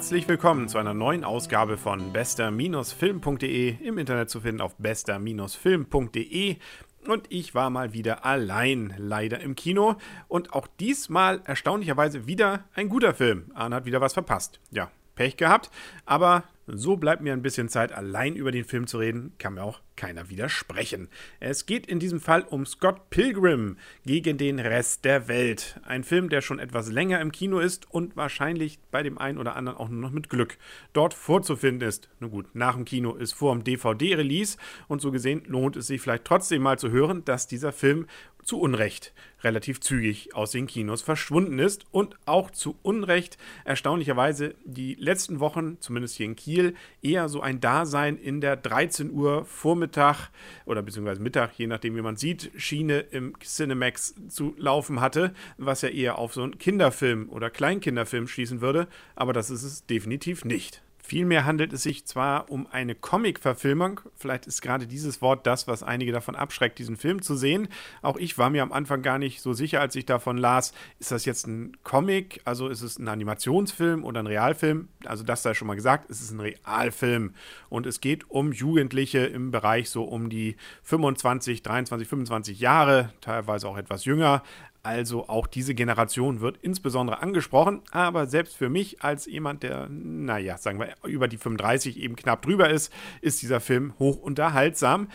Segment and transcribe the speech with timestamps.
[0.00, 6.56] Herzlich willkommen zu einer neuen Ausgabe von bester-film.de im Internet zu finden auf bester-film.de.
[7.06, 9.96] Und ich war mal wieder allein, leider im Kino.
[10.26, 13.52] Und auch diesmal erstaunlicherweise wieder ein guter Film.
[13.54, 14.58] Arne hat wieder was verpasst.
[14.70, 15.70] Ja, Pech gehabt.
[16.06, 19.32] Aber so bleibt mir ein bisschen Zeit, allein über den Film zu reden.
[19.38, 21.08] Kann mir auch keiner widersprechen.
[21.40, 25.78] Es geht in diesem Fall um Scott Pilgrim gegen den Rest der Welt.
[25.84, 29.56] Ein Film, der schon etwas länger im Kino ist und wahrscheinlich bei dem einen oder
[29.56, 30.56] anderen auch nur noch mit Glück
[30.92, 32.08] dort vorzufinden ist.
[32.18, 34.56] Nun gut, nach dem Kino ist vor dem DVD-Release
[34.88, 38.06] und so gesehen lohnt es sich vielleicht trotzdem mal zu hören, dass dieser Film
[38.50, 39.12] zu Unrecht
[39.44, 45.76] relativ zügig aus den Kinos verschwunden ist und auch zu Unrecht erstaunlicherweise die letzten Wochen,
[45.78, 50.30] zumindest hier in Kiel, eher so ein Dasein in der 13 Uhr Vormittag
[50.66, 55.82] oder beziehungsweise Mittag, je nachdem wie man sieht, Schiene im Cinemax zu laufen hatte, was
[55.82, 60.44] ja eher auf so einen Kinderfilm oder Kleinkinderfilm schließen würde, aber das ist es definitiv
[60.44, 60.82] nicht.
[61.02, 65.82] Vielmehr handelt es sich zwar um eine Comic-Verfilmung, vielleicht ist gerade dieses Wort das, was
[65.82, 67.68] einige davon abschreckt, diesen Film zu sehen.
[68.02, 71.10] Auch ich war mir am Anfang gar nicht so sicher, als ich davon las, ist
[71.10, 74.88] das jetzt ein Comic, also ist es ein Animationsfilm oder ein Realfilm?
[75.04, 77.34] Also das sei schon mal gesagt, es ist ein Realfilm
[77.68, 83.68] und es geht um Jugendliche im Bereich so um die 25, 23, 25 Jahre, teilweise
[83.68, 84.42] auch etwas jünger,
[84.82, 90.56] also auch diese Generation wird insbesondere angesprochen, aber selbst für mich als jemand, der, naja,
[90.56, 95.08] sagen wir, über die 35 eben knapp drüber ist, ist dieser Film hoch unterhaltsam.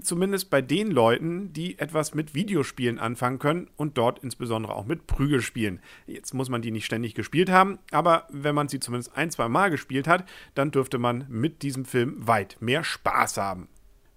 [0.00, 5.06] Zumindest bei den Leuten, die etwas mit Videospielen anfangen können und dort insbesondere auch mit
[5.06, 5.80] Prügelspielen.
[6.06, 9.48] Jetzt muss man die nicht ständig gespielt haben, aber wenn man sie zumindest ein, zwei
[9.48, 13.68] Mal gespielt hat, dann dürfte man mit diesem Film weit mehr Spaß haben.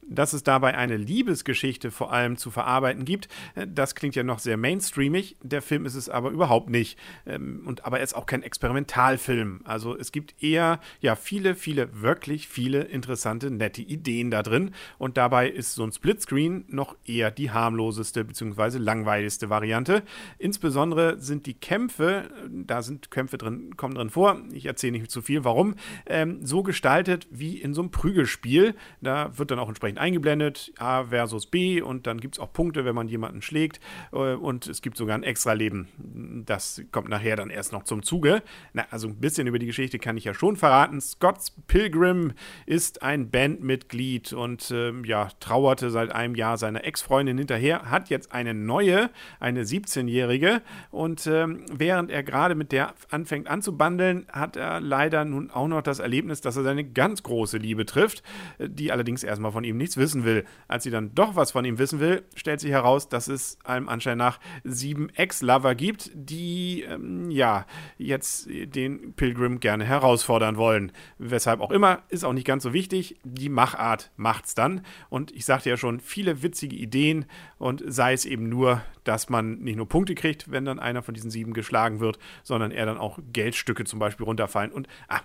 [0.07, 4.39] Dass es dabei eine Liebesgeschichte vor allem zu verarbeiten gibt, äh, das klingt ja noch
[4.39, 5.37] sehr mainstreamig.
[5.41, 6.97] Der Film ist es aber überhaupt nicht.
[7.25, 9.61] Ähm, und, aber er ist auch kein Experimentalfilm.
[9.63, 14.71] Also es gibt eher ja viele, viele, wirklich viele interessante, nette Ideen da drin.
[14.97, 18.77] Und dabei ist so ein Splitscreen noch eher die harmloseste bzw.
[18.77, 20.03] langweiligste Variante.
[20.37, 24.41] Insbesondere sind die Kämpfe, da sind Kämpfe drin, kommen drin vor.
[24.51, 25.75] Ich erzähle nicht zu viel, warum.
[26.05, 28.75] Ähm, so gestaltet wie in so einem Prügelspiel.
[29.01, 32.51] Da wird dann auch entsprechend entsprechend eingeblendet, A versus B und dann gibt es auch
[32.51, 33.79] Punkte, wenn man jemanden schlägt
[34.11, 36.43] äh, und es gibt sogar ein Extra-Leben.
[36.45, 38.41] Das kommt nachher dann erst noch zum Zuge.
[38.73, 40.99] Na, also ein bisschen über die Geschichte kann ich ja schon verraten.
[41.01, 42.33] Scott's Pilgrim
[42.65, 48.31] ist ein Bandmitglied und äh, ja, trauerte seit einem Jahr seiner Ex-Freundin hinterher, hat jetzt
[48.31, 49.09] eine neue,
[49.39, 50.61] eine 17-Jährige
[50.91, 55.81] und äh, während er gerade mit der anfängt anzubandeln, hat er leider nun auch noch
[55.81, 58.23] das Erlebnis, dass er seine ganz große Liebe trifft,
[58.57, 60.45] äh, die allerdings erstmal von ihm nicht nichts wissen will.
[60.67, 63.89] Als sie dann doch was von ihm wissen will, stellt sich heraus, dass es allem
[63.89, 67.65] Anschein nach sieben Ex-Lover gibt, die ähm, ja
[67.97, 70.91] jetzt den Pilgrim gerne herausfordern wollen.
[71.17, 73.19] Weshalb auch immer, ist auch nicht ganz so wichtig.
[73.23, 74.81] Die Machart macht's dann.
[75.09, 77.25] Und ich sagte ja schon, viele witzige Ideen
[77.57, 81.13] und sei es eben nur, dass man nicht nur Punkte kriegt, wenn dann einer von
[81.13, 84.71] diesen sieben geschlagen wird, sondern er dann auch Geldstücke zum Beispiel runterfallen.
[84.71, 85.19] Und ah,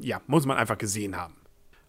[0.00, 1.34] ja, muss man einfach gesehen haben.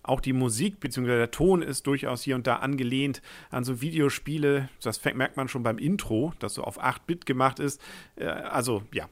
[0.03, 1.07] Auch die Musik bzw.
[1.07, 4.69] der Ton ist durchaus hier und da angelehnt an so Videospiele.
[4.81, 7.81] Das merkt man schon beim Intro, das so auf 8-Bit gemacht ist.
[8.15, 9.07] Äh, also ja,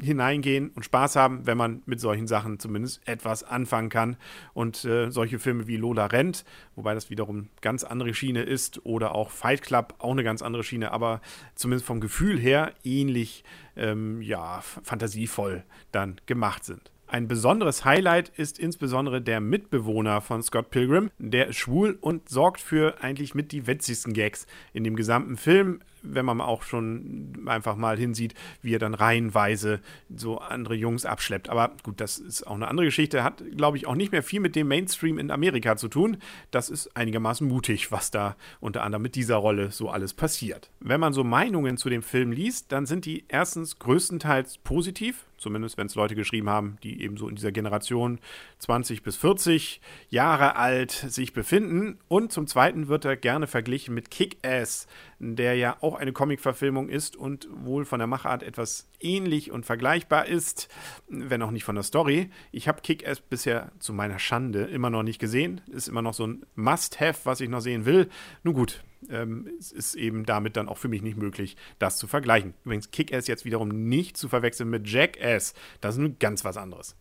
[0.00, 4.16] hineingehen und Spaß haben, wenn man mit solchen Sachen zumindest etwas anfangen kann.
[4.54, 9.14] Und äh, solche Filme wie Lola rennt, wobei das wiederum ganz andere Schiene ist, oder
[9.14, 11.20] auch Fight Club, auch eine ganz andere Schiene, aber
[11.54, 13.44] zumindest vom Gefühl her ähnlich,
[13.76, 16.90] ähm, ja, fantasievoll dann gemacht sind.
[17.16, 21.10] Ein besonderes Highlight ist insbesondere der Mitbewohner von Scott Pilgrim.
[21.18, 25.80] Der ist schwul und sorgt für eigentlich mit die witzigsten Gags in dem gesamten Film
[26.08, 29.80] wenn man auch schon einfach mal hinsieht, wie er dann reihenweise
[30.14, 31.48] so andere Jungs abschleppt.
[31.48, 34.40] Aber gut, das ist auch eine andere Geschichte, hat, glaube ich, auch nicht mehr viel
[34.40, 36.18] mit dem Mainstream in Amerika zu tun.
[36.50, 40.70] Das ist einigermaßen mutig, was da unter anderem mit dieser Rolle so alles passiert.
[40.80, 45.76] Wenn man so Meinungen zu dem Film liest, dann sind die erstens größtenteils positiv, zumindest
[45.76, 48.18] wenn es Leute geschrieben haben, die eben so in dieser Generation
[48.58, 51.98] 20 bis 40 Jahre alt sich befinden.
[52.08, 54.86] Und zum Zweiten wird er gerne verglichen mit Kick-Ass,
[55.18, 60.26] der ja auch eine Comic-Verfilmung ist und wohl von der Machart etwas ähnlich und vergleichbar
[60.26, 60.68] ist,
[61.08, 62.30] wenn auch nicht von der Story.
[62.52, 65.60] Ich habe Kick-Ass bisher zu meiner Schande immer noch nicht gesehen.
[65.70, 68.08] Ist immer noch so ein Must-Have, was ich noch sehen will.
[68.42, 72.06] Nun gut, ähm, es ist eben damit dann auch für mich nicht möglich, das zu
[72.06, 72.54] vergleichen.
[72.64, 75.54] Übrigens, Kick-Ass jetzt wiederum nicht zu verwechseln mit Jackass.
[75.80, 76.96] Das ist nun ganz was anderes.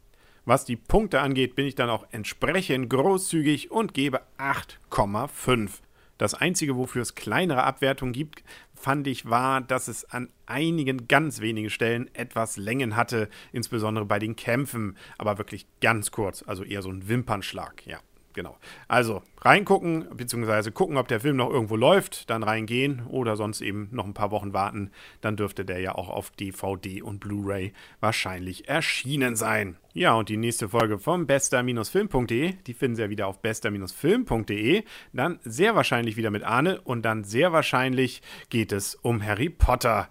[0.45, 5.81] Was die Punkte angeht, bin ich dann auch entsprechend großzügig und gebe 8,5.
[6.17, 11.41] Das Einzige, wofür es kleinere Abwertungen gibt, fand ich, war, dass es an einigen ganz
[11.41, 16.81] wenigen Stellen etwas Längen hatte, insbesondere bei den Kämpfen, aber wirklich ganz kurz, also eher
[16.81, 17.99] so ein Wimpernschlag, ja
[18.35, 18.57] genau.
[18.87, 23.89] Also reingucken, beziehungsweise gucken, ob der Film noch irgendwo läuft, dann reingehen oder sonst eben
[23.91, 24.91] noch ein paar Wochen warten.
[25.21, 29.77] Dann dürfte der ja auch auf DVD und Blu-ray wahrscheinlich erschienen sein.
[29.97, 34.83] Ja, und die nächste Folge vom bester-film.de, die finden Sie ja wieder auf bester-film.de.
[35.13, 40.09] Dann sehr wahrscheinlich wieder mit Arne und dann sehr wahrscheinlich geht es um Harry Potter.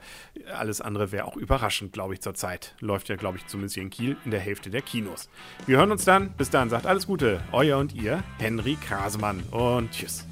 [0.55, 2.75] Alles andere wäre auch überraschend, glaube ich, zurzeit.
[2.81, 5.29] Läuft ja, glaube ich, zumindest hier in Kiel in der Hälfte der Kinos.
[5.67, 6.33] Wir hören uns dann.
[6.33, 7.43] Bis dann, sagt alles Gute.
[7.53, 9.43] Euer und ihr, Henry Krasemann.
[9.51, 10.27] Und tschüss.